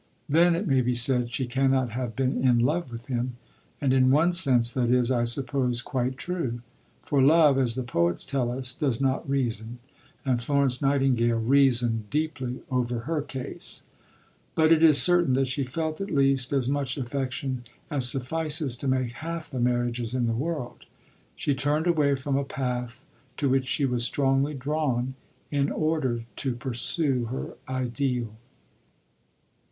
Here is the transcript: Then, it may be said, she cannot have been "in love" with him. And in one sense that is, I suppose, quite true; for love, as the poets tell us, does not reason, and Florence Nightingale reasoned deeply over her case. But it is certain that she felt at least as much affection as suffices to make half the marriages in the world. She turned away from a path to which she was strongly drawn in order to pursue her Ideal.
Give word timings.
Then, 0.27 0.55
it 0.55 0.65
may 0.67 0.81
be 0.81 0.95
said, 0.95 1.31
she 1.31 1.45
cannot 1.45 1.91
have 1.91 2.15
been 2.15 2.43
"in 2.43 2.57
love" 2.57 2.91
with 2.91 3.05
him. 3.05 3.37
And 3.79 3.93
in 3.93 4.09
one 4.09 4.31
sense 4.31 4.71
that 4.71 4.89
is, 4.89 5.11
I 5.11 5.25
suppose, 5.25 5.83
quite 5.83 6.17
true; 6.17 6.61
for 7.03 7.21
love, 7.21 7.59
as 7.59 7.75
the 7.75 7.83
poets 7.83 8.25
tell 8.25 8.49
us, 8.51 8.73
does 8.73 8.99
not 8.99 9.29
reason, 9.29 9.77
and 10.25 10.41
Florence 10.41 10.81
Nightingale 10.81 11.37
reasoned 11.37 12.09
deeply 12.09 12.63
over 12.71 13.01
her 13.01 13.21
case. 13.21 13.83
But 14.55 14.71
it 14.71 14.81
is 14.81 14.99
certain 14.99 15.33
that 15.33 15.45
she 15.45 15.63
felt 15.63 16.01
at 16.01 16.09
least 16.09 16.51
as 16.51 16.67
much 16.67 16.97
affection 16.97 17.63
as 17.91 18.09
suffices 18.09 18.75
to 18.77 18.87
make 18.87 19.11
half 19.11 19.51
the 19.51 19.59
marriages 19.59 20.15
in 20.15 20.25
the 20.25 20.33
world. 20.33 20.85
She 21.35 21.53
turned 21.53 21.85
away 21.85 22.15
from 22.15 22.37
a 22.37 22.43
path 22.43 23.03
to 23.37 23.47
which 23.47 23.67
she 23.67 23.85
was 23.85 24.03
strongly 24.03 24.55
drawn 24.55 25.13
in 25.51 25.69
order 25.71 26.21
to 26.37 26.55
pursue 26.55 27.25
her 27.25 27.53
Ideal. 27.69 28.33